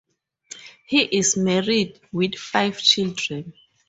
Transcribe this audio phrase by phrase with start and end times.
[0.87, 3.53] He is married (with five children).